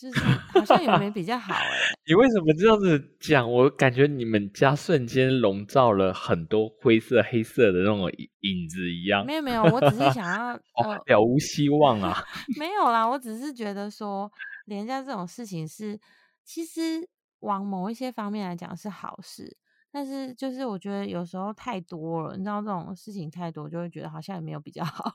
[0.00, 0.20] 就是
[0.54, 1.68] 好像也没比较好哎。
[2.08, 3.50] 你为什么这样子讲？
[3.52, 8.10] 我感觉你们家瞬间笼罩了很多灰色、黑色的那种
[8.40, 9.26] 影子一样。
[9.26, 12.24] 没有没有，我只是想要 哦了无希望啊。
[12.58, 14.30] 没有啦，我只是觉得说，
[14.64, 16.00] 廉价这种事情是，
[16.44, 17.06] 其实
[17.40, 19.56] 往某一些方面来讲是好事，
[19.92, 25.14] 但是就是我觉得有时候太多了，你知道这种事情太多，就会觉得好像也没有比较好。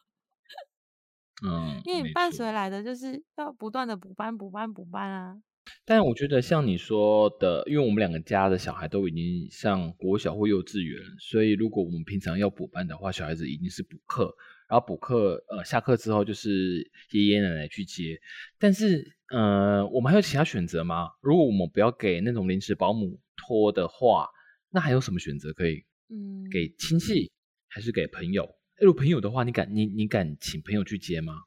[1.43, 5.35] 嗯，因为你伴随来的就是要不断的补班、补班、补班啊。
[5.83, 14.33] 但我觉得像你说的，因为我们两个家的小孩都已经上国小或幼稚园，所以如果我们平常要补班的话，小孩子一定是补课，
[14.69, 18.19] 然后补课呃下课之后就是爷爷奶奶去接。
[18.59, 21.09] 但是呃，我们还有其他选择吗？
[21.19, 24.29] 如果我们不要给那种临时保姆托的话，
[24.69, 25.83] 那还有什么选择可以？
[26.09, 27.31] 嗯，给亲戚
[27.67, 28.47] 还是给朋友？
[28.81, 31.43] 如果朋友的话，你敢你你敢请朋友去接吗？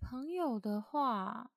[0.00, 1.50] 朋友的话，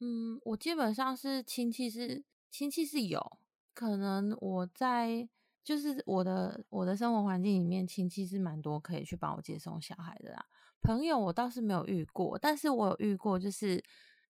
[0.00, 3.38] 嗯，我基本上是亲戚是亲戚是有
[3.74, 5.28] 可能我在
[5.62, 10.46] 就是我的我的生活环境里面，亲戚是蛮多可以去帮我接送小孩的啦。
[10.80, 13.82] 朋友我倒是没有遇过，但是我有遇过，就是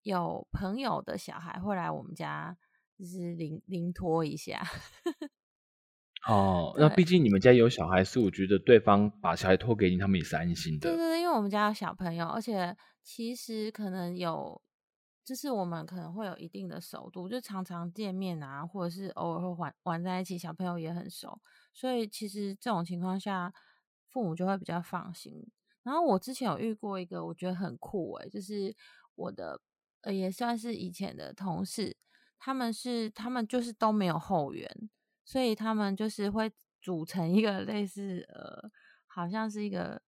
[0.03, 2.57] 有朋友的小孩会来我们家，
[2.99, 4.65] 就是临临托一下。
[6.27, 10.89] 哦，那毕竟你们家有小孩，是我觉得对方把小孩托给你，他们也是安心的。
[10.89, 14.61] 对对对，因为我们家有小朋友，而且其实可能有，
[15.23, 21.39] 就是我们可能会有一定的熟度，就常常见面啊，或者是偶尔会玩玩在一起，小朋友也很熟，
[21.75, 23.53] 所以其实这种情况下，
[24.09, 25.47] 父母就会比较放心。
[25.83, 28.75] 然后我之前有遇过一个，我觉得很酷诶，就是
[29.15, 29.61] 我的
[30.01, 31.95] 呃也算是以前的同事，
[32.39, 34.67] 他们是他们就是都没有后援。
[35.25, 38.71] 所以他们就是会组成一个类似呃，
[39.07, 40.03] 好像是一个，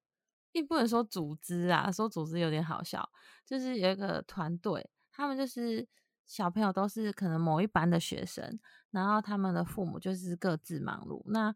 [0.52, 3.08] 并不能说组织啊，说组织有点好笑，
[3.44, 5.88] 就是有一个团队，他们就是
[6.26, 8.58] 小朋友都是可能某一班的学生，
[8.90, 11.22] 然后他们的父母就是各自忙碌。
[11.26, 11.54] 那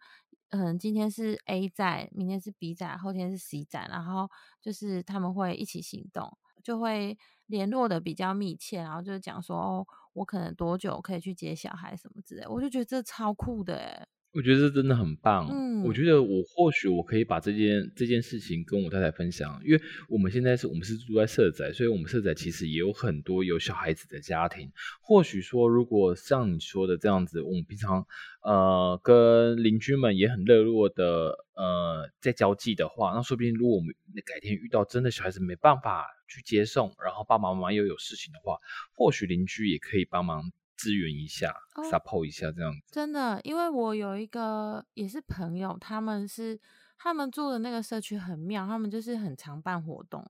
[0.49, 9.87] 嗯，今天是 A 在，明天是 B 在，后天是 C 在，然后就是他们会一起行动，就会联络的比较密切，然后就讲说哦。
[10.13, 14.07] 我可能多久可以去接小孩什么之类，我就觉得这超酷的哎！
[14.33, 15.49] 我觉得这真的很棒。
[15.51, 24.71] 嗯，我觉得我或许我可以把这件这件事情跟我太太分享，因为我们现在是我们是住在社宅，所以我们社宅其实也有很多有小孩子的家庭。
[25.03, 28.07] 或许说，如果像你说的这样子，我们平常
[28.43, 36.07] 呃跟邻居们也很热络的呃在交际的话，那说不定如果我们改天遇到真的小孩子没办法。
[36.33, 38.59] 去接送，然后爸爸妈妈又有事情的话，
[38.95, 41.53] 或许邻居也可以帮忙支援一下
[41.91, 42.79] ，support 一下这样子。
[42.91, 46.59] 真的，因为我有一个也是朋友，他们是
[46.97, 50.25] 他们住的那个社区很妙，他们就是很常办活动，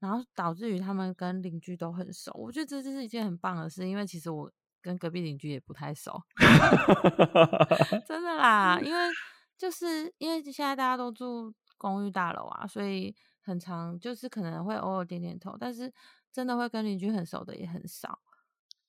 [0.00, 2.32] 然后导致于他们跟邻居都很熟。
[2.34, 4.50] 我觉得这这是一件很棒的事，因为其实我
[4.82, 6.20] 跟隔壁邻居也不太熟，
[8.06, 9.00] 真的啦，因为
[9.56, 13.14] 就是因为现在大家都住公寓大楼啊，所以。
[13.46, 15.92] 很常，就是可能会偶尔点点头，但是
[16.32, 18.18] 真的会跟邻居很熟的也很少。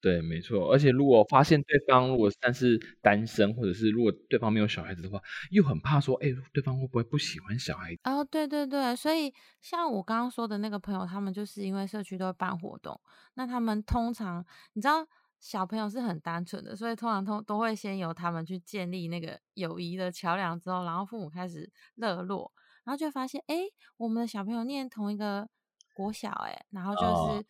[0.06, 0.72] 对，没错。
[0.72, 8.02] 而且如果发现对方如果但是单身，或者是如果对方没有小孩子的话，又很怕说，哎，对方会不会不喜欢小孩子？
[8.04, 13.02] 哦，对对对，所以像我刚刚说的那个朋友，他们就是因为社区都会办活动，
[13.34, 15.04] 那他们通常你知道
[15.40, 22.52] 小朋友是很单纯的，所以通常通都会先由他们去建立那个友谊的桥梁之后，然后父母开始热络。
[22.84, 23.64] 然后就发现，哎，
[23.98, 25.50] 我们的小朋友念同一个
[25.96, 27.02] 国小，哎，然后就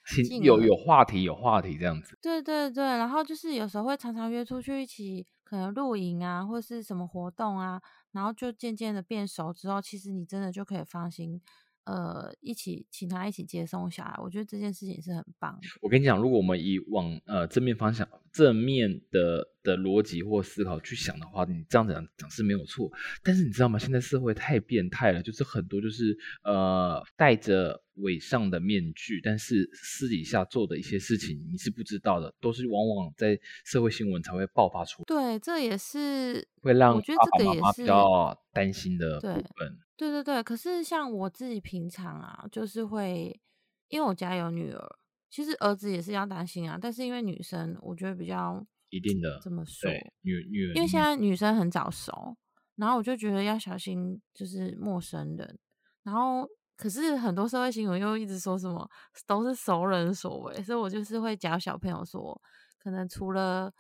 [0.06, 2.16] 是有有话题，有话题这样子。
[2.22, 7.82] 对对对，然后就是有时候会常常约出去一起，可能露营啊，或是什么活动啊，
[8.12, 11.42] 然后就渐渐的变熟之后，其实你真的就可以放心。
[11.86, 15.60] 呃，一起请他一起接送小孩，我觉得这件事情是很棒。
[15.82, 22.92] 我跟你讲，如果我们以往呃正面方向正面的的逻辑或思考去想的话，你这样讲讲是没有错。
[23.24, 23.78] 但是你知道吗？
[23.78, 35.04] 现在社会太变态了，就是很多就是呃戴着伪上的面具，但是私底下做的一些事情你是不知道的，都是往往在社会新闻才会爆发出。
[35.04, 39.78] 对，这也是会让我觉得爸爸妈妈这个也是比较担心的部对分。
[39.98, 43.40] 对对对，可是像我自己平常啊，就是会，
[43.88, 44.98] 因为我家有女儿，
[45.30, 49.90] 其实儿子也是要担心啊，但是因为女生，我觉得比较一定的怎么说？
[50.22, 52.36] 女女因为现在女生很早熟，
[52.76, 55.60] 然后我就觉得要小心，就是陌生人。
[56.04, 58.90] 然后可是很多社会新闻又一直说什么
[59.26, 62.42] 都是熟人所为，所以我就是会教小朋友说，
[62.78, 63.74] 可能除了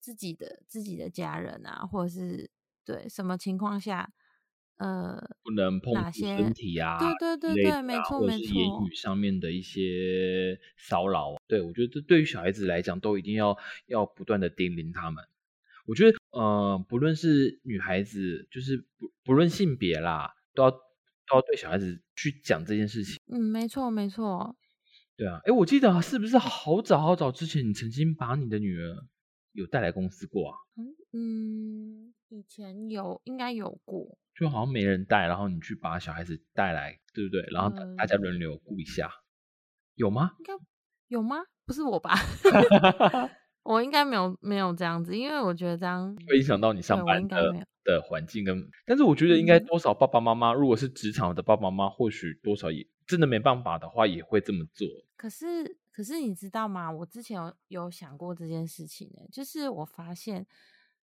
[0.00, 2.48] 自己的自己的家人啊，或者是
[2.84, 4.08] 对什么情况下，
[4.78, 11.36] 呃，不能碰触身体啊，对对对对，没错没或者是言语，上面的一些骚扰啊。
[11.46, 15.24] 对我觉得这对于小孩子来讲，都一定要要不断的叮咛他们。
[15.86, 20.78] 我觉得，呃，不论是女孩子，就是不不论性别啦，都要都
[21.36, 23.18] 要对小孩子去讲这件事情。
[23.32, 24.56] 嗯，没错没错，
[25.16, 29.06] 对啊，哎，我记得啊，是不是好早好早之前，你曾经把你的女儿
[29.56, 30.56] 有带来公司过啊？
[30.76, 37.42] 嗯嗯，以前有应该有过，就好像没人带，然后你去把小孩子带来，对不对？
[37.52, 39.10] 然后大大家轮流顾一下，
[39.94, 40.32] 有吗？
[40.38, 40.52] 应该
[41.08, 41.36] 有吗？
[41.64, 42.14] 不是我吧？
[43.64, 54.86] 我应该没有没有这样子，因为我觉得这样会影响到你上班的的环境跟，但是我觉得应该嗯多少爸爸妈妈，如果是职场的爸爸妈妈，或许多少也真的没办法的话，也会这么做。
[55.16, 56.92] 可是，可是你知道吗？
[56.92, 60.46] 我之前有有想过这件事情呢、就是我发现，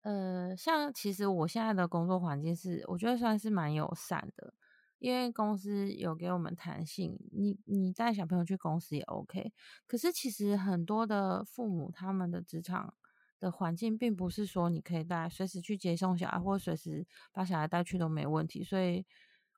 [0.01, 4.53] 呃，像其实我现在的工作环境是，我觉得算是蛮友善的，
[4.99, 9.53] 因为公司有给我们弹性，你你带小朋友去公司也 OK。
[9.87, 12.92] 可是其实很多的父母他们的职场
[13.38, 19.07] 的环境，并不是说你可以带随时去接送小孩，或随时把小孩带去都没问题，所以。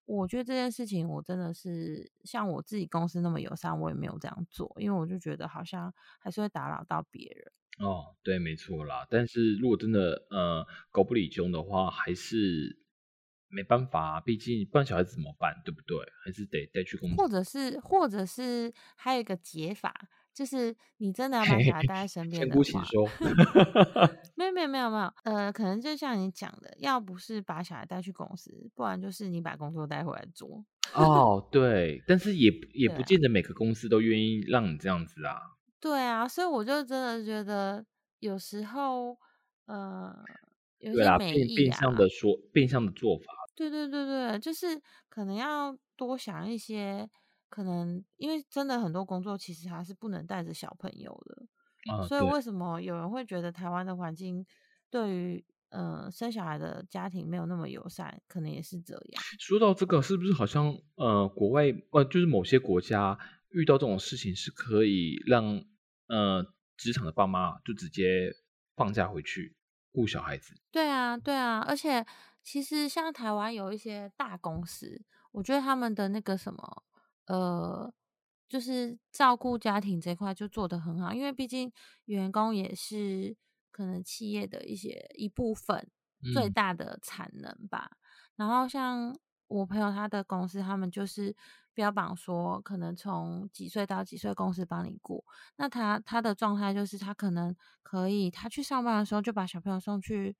[0.06, 7.52] 我觉得这件事情，我真的是像我自己公司那么友善，我也没有这样做，因为我就觉得好像还是会打扰到别人。
[7.78, 9.06] 哦，对，没错啦。
[9.10, 12.78] 但是如果真的呃狗不理凶的话，还是
[13.48, 15.96] 没办法啊，毕竟不然小孩子怎么办，对不对？
[16.24, 17.16] 还是得带去公司。
[17.16, 23.08] 或者是，或者是还有一个解法，就是你真的要把小孩带在身边仙的话，姑请说。
[24.34, 30.64] 没有没有没有没有，呃，可能就像你讲的，要不是把小孩带去公司，不然就是你把工作带回来做。
[30.92, 35.38] 哦，对，但是也不 也不见得每个公司都愿意让你这样子啊。
[35.80, 37.84] 对啊，所以我就真的觉得
[38.18, 39.16] 有时候，
[39.66, 40.14] 呃，
[40.78, 43.24] 有一些美意啊，变相的说，变相的做法。
[43.54, 47.08] 对对对对，就是可能要多想一些，
[47.54, 51.46] 可能因为真的很多工作其实还是不能带着小朋友的，
[51.92, 54.44] 啊，所以为什么有人会觉得台湾的环境
[54.90, 59.22] 对于呃生小孩的家庭没有那么友善，可能也是这样。
[59.38, 63.16] 说到这个，是不是好像呃，国外呃，就是某些国家
[63.50, 65.64] 遇到这种事情是可以让
[66.08, 66.44] 呃
[66.76, 68.34] 职场的爸妈就直接
[68.74, 69.54] 放假回去
[69.92, 70.60] 顾小孩子？
[70.72, 72.04] 对啊，对啊，而且
[72.42, 76.82] 其实像台湾有一些大公司，我觉得他们的那个什么，
[77.26, 77.92] 呃，
[78.48, 81.72] 就是照顾家庭这块就做得很好，因为毕竟
[82.06, 83.36] 员工也是
[83.70, 85.90] 可能企业的一些一部分
[86.32, 87.90] 最嗯大的产能吧。
[88.36, 91.34] 然后像我朋友他的公司，他们就是
[91.74, 95.24] 标榜说，可能从几岁到几岁公司帮你顾。
[95.56, 100.36] 那他他的状态就是，他可能可以，他去上班的时候就把小朋友送去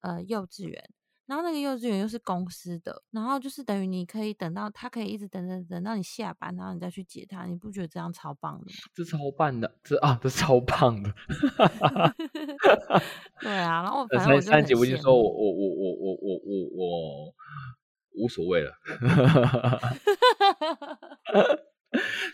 [0.00, 0.90] 呃幼稚园，
[1.32, 8.72] 然后那个幼稚园又是公司的，然后就是等于你可以等到他可以一直等等等到你下班，然后你再去接他，你不觉得这样超棒的吗？
[8.94, 11.10] 这超棒的，这啊，这超棒的。
[13.40, 15.28] 对啊，然后呃反正我就很上上一集我已经羡说我慕。
[15.30, 17.34] 我我我我我我我
[18.22, 18.74] 无所谓了。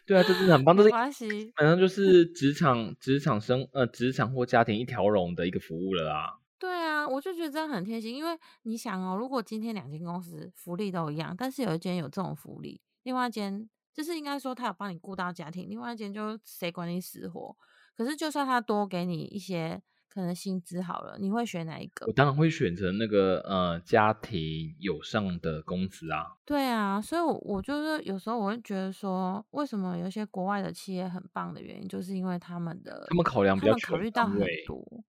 [0.04, 6.40] 对啊，这真的很棒，这没是关系，反正就是职场职场生呃职场或家庭一条龙的一个服务了啦。
[6.59, 17.56] 对啊，我就觉得这样很贴心，因为你想哦，如果今天两间公司福利都一样，但是有一间有这种福利，另外一间就是应该说他有帮你顾到家庭，另外一间就谁管你死活。
[17.96, 22.13] 可是就算他多给你一些可能薪资好了，你会选哪一个我？
[22.13, 26.37] 当然会选择那个呃家庭友善的公司啊。
[26.44, 34.40] 对啊，所以我，我就是有时候我会觉得说，为什么有些国外的企业很棒的原因，就是因为他们的他们考量比较考虑到很。
[34.67, 35.04] 多。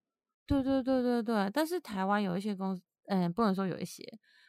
[0.50, 4.02] 对对对对对，但是台湾有一些公司，嗯，不能说有一些，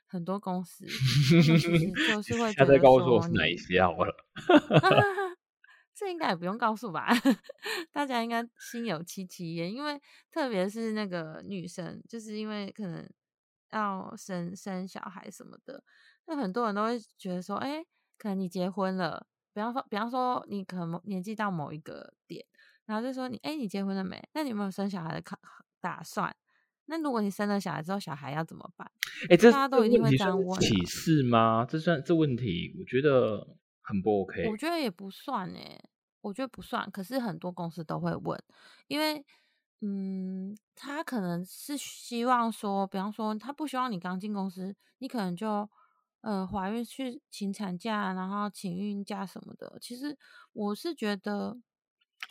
[0.08, 0.84] 很多公司，
[1.46, 4.16] 就是会觉得下次再告诉我是哪一，些好了。
[5.94, 7.10] 这应该也不用告诉吧？
[7.94, 13.08] 大家应该心有戚戚焉，因为特别是那个女生，就是因为可能
[13.72, 15.84] 要生生小孩什么的，
[16.26, 17.86] 那很多人都会觉得说，哎，
[18.18, 22.44] 可能你结婚了，比方说，比方说你可能年纪到某一个点，
[22.86, 24.20] 然后就说你，哎，你结婚了没？
[24.34, 25.38] 那你有没有生小孩的打
[25.82, 26.36] 打算？
[26.86, 28.92] 那如果你生了小孩之后，小孩要怎么办？
[29.30, 30.60] 哎，这大家都一定会这样问。
[30.60, 31.66] 启示吗？
[31.66, 32.76] 这算这问题？
[32.78, 34.50] 我觉得很不 OK。
[34.50, 35.80] 我觉得也不算哎，
[36.20, 36.90] 我觉得不算。
[36.92, 38.38] 可是很多公司都会问，
[38.88, 39.24] 因为
[39.80, 45.70] 嗯，他可能是希望说，比方说，他不希望你刚进公司，你可能就
[46.22, 49.78] 呃怀孕去请产假，然后请孕假什么的。
[49.80, 50.18] 其实
[50.52, 51.62] 我是觉得。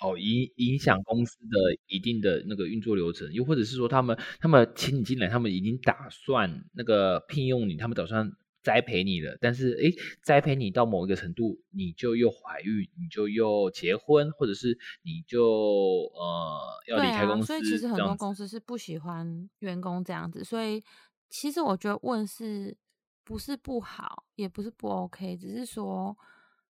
[0.02, 8.32] 哦，影影响公司的一定的那个运作流程，又或者是说他们他们请你进来，他们已经打算那个聘用你，他们打算
[8.62, 9.36] 栽培你了。
[9.42, 9.92] 但是诶，
[10.22, 17.48] 栽培你到某一个程度，你就又怀孕，你就又结婚，或者是你就呃要离开公司。
[17.48, 20.42] 所以其实很多公司是不喜欢员工这样子。
[20.42, 20.82] 所以
[21.28, 22.74] 其实我觉得问是
[23.22, 26.16] 不是不好，也不是不 OK，只是说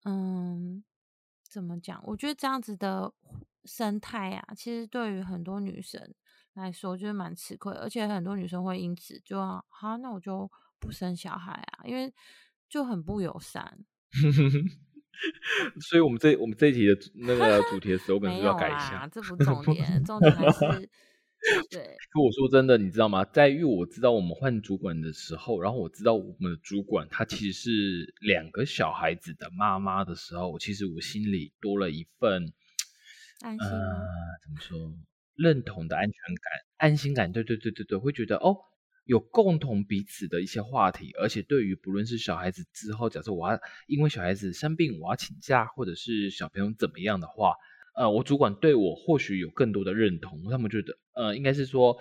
[0.06, 0.84] 嗯。
[1.52, 2.02] 怎么讲？
[2.06, 3.14] 我觉得这样子的
[3.66, 6.02] 生态啊，其实对于很多女生
[6.54, 9.38] 来说，就是蛮吃亏，而且很多女生会因此就
[9.68, 10.50] 好，那我就
[10.80, 12.14] 不生小孩啊，因为
[12.70, 13.80] 就很不友善。
[15.82, 19.08] 所以，我们这我们这一集的那个主题的 时候，可能就要改一下。
[19.12, 20.90] 这不重点，重点还是。
[21.72, 21.82] 对，
[22.12, 23.26] 可我说真的，你知道吗？
[23.26, 32.54] 在因为我知道我们换主管的时候，然后我知道我们的主管她其实是两个小孩子的妈妈的时候，其实我心里多了一份
[33.42, 34.94] 安心怎么说？
[35.36, 37.32] 认同的安全感、安心感。
[37.32, 38.56] 对对对对对，会觉得哦，
[39.06, 47.56] 有共同彼此的一些话题，而且对于不论是小孩子之后，假设我要因为小孩子生病我要请假，或者是小朋友怎么样的话。
[47.94, 51.98] 呃，我主管对我或许有更多的认同，他们觉得，呃，应该是说，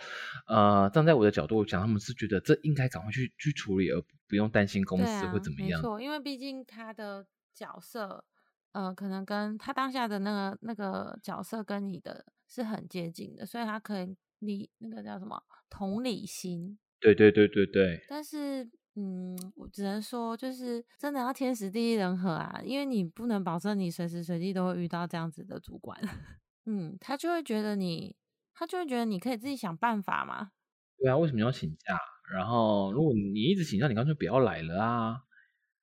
[0.47, 5.80] 呃，站在我的角度讲，他们是觉得这应该赶快去去处理，而不用担心公司会怎么样。
[5.80, 8.24] 没错，因为毕竟他的角色，
[8.72, 16.78] 呃，可能跟他当下的那个那个角色跟你的是很接近的，所以他可以理那个叫什么同理心。
[17.01, 18.05] 对对对对对。
[18.09, 18.70] 但是。
[18.97, 25.99] 嗯，我只能说，就是真的要天时地利人和啊，因为你不能保证你随时随地都会遇到这样子的主管。
[26.66, 28.16] 嗯，他就会觉得你，
[28.53, 30.51] 他就会觉得你可以自己想办法嘛。
[30.99, 31.97] 对啊，为什么要请假？
[32.34, 35.14] 然后如果你一直请假，你干脆不要来了啊。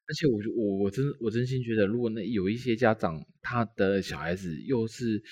[0.10, 5.24] 而且我我我真我真心觉得，如果那有一些家长，他的小孩子又是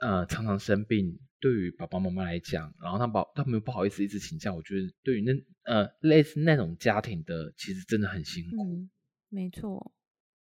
[0.00, 1.18] 呃常常生病。
[1.40, 5.32] 对于爸爸妈妈来讲，然后他爸他们又不好意思一直请假，我觉得对于那
[5.64, 8.62] 呃类似那种家庭的，其实真的很辛苦。
[8.62, 8.90] 嗯，
[9.28, 9.92] 没错。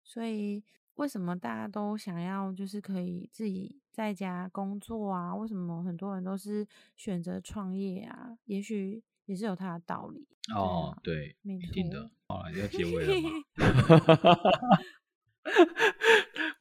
[0.02, 0.62] 所以
[0.94, 5.34] 为什么大家都想要就是可以自己在家工作啊？
[5.34, 6.66] 为什么很多人都是
[6.96, 8.38] 选择创业啊？
[8.44, 10.28] 也许也是有他的道理。
[10.54, 12.10] 哦，对，一定的。
[12.28, 13.30] 好，要结尾了吗？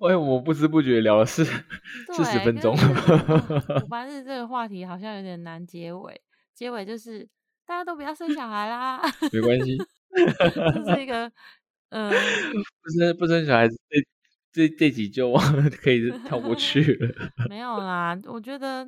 [0.08, 2.76] 哎，我不知不觉聊了四四十分钟。
[2.76, 6.22] 我发现这个话题好像有点难结尾，
[6.54, 7.28] 结尾就是
[7.66, 9.02] 大家都不要生小孩啦。
[9.32, 9.78] 没关系，
[10.16, 11.32] 这是一个
[11.90, 15.34] 嗯，不生不生小孩子，这这这集就
[15.82, 17.32] 可以跳过去了。
[17.50, 18.84] 没有啦，我觉得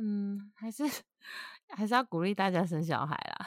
[0.00, 0.84] 嗯，还是
[1.68, 3.46] 还是要鼓励大家生小孩啦。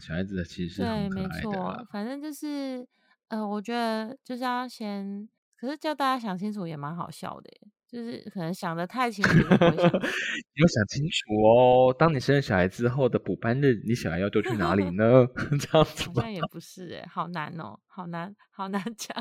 [0.00, 2.86] 小孩子的其实对，没错，反正就是。
[3.30, 5.28] 呃，我觉得就是要先，
[5.58, 7.50] 可是叫大家想清楚也蛮好笑的，
[7.88, 9.30] 就是可能想的太清楚。
[9.38, 15.26] 你要想清楚哦，当你生了小孩之后的补班日，你小孩要丢去哪里呢？
[15.60, 19.16] 这样子好像也不是哎，好难哦，好难，好难 讲。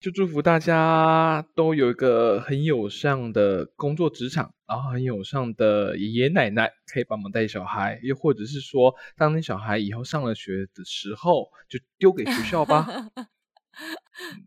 [0.00, 12.84] 就祝福大家都有一个很友善的工作职场，然后很友善的爷爷奶奶可以帮忙带小孩，又或者是说，当你小孩以后上了学的时候，就丢给学校吧。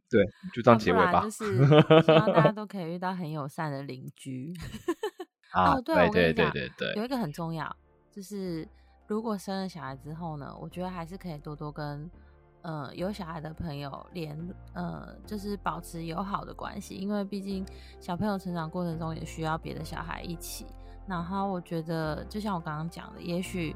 [0.10, 1.22] 对，就当结尾吧。
[1.22, 4.54] 就是希望大家 都可以遇到很友善的邻居。
[5.54, 6.52] 哦，对，我跟你讲，
[6.96, 7.76] 有一个很重要，
[8.12, 8.68] 就是
[9.08, 12.10] 如果生了小孩之后呢，我觉得还是可以多多跟。
[12.68, 14.36] 呃，有小孩的朋友连
[14.74, 17.64] 呃，就是保持友好的关系，因为毕竟
[18.00, 20.66] 小朋友成长过程中也需要别的小孩一起。
[21.08, 23.76] 然后我觉得，就像我刚刚讲的，也许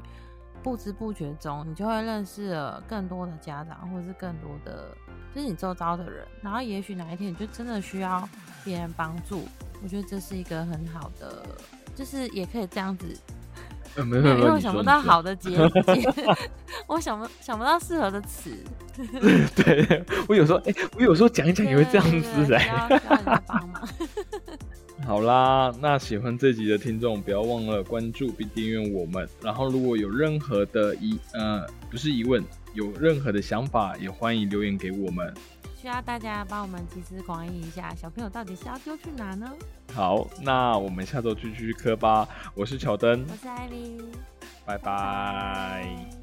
[0.62, 4.94] 不知不觉中，你就会认识了更多的家长，或者是更多的
[5.34, 6.26] 就是你周遭的人。
[6.42, 8.28] 然后也许哪一天你就真的需要
[8.64, 9.48] 别人帮助，
[9.82, 11.44] 我觉得这是一个很好的，
[11.94, 13.18] 就是也可以这样子
[13.96, 16.36] 呃没有没有， 因为我想不到好的结结，
[16.86, 18.56] 我想不想不到适合的词。
[19.56, 23.88] 对，我有时候哎、我有时候讲一讲也会这样子哎、对需要需要人家帮忙。
[25.06, 29.28] 好啦，那喜欢这集的听众不要忘了关注并订阅我们。
[29.42, 32.44] 然后如果有任何的疑呃不是疑问，
[32.74, 35.34] 有任何的想法，也欢迎留言给我们。
[35.80, 39.50] 需要大家帮我们集思广益一下，小朋友到底是要丢去哪呢？
[39.92, 42.28] 好，那我们下周继续磕吧。
[42.54, 44.00] 我是乔登，我是艾莉，
[44.64, 46.19] 拜拜。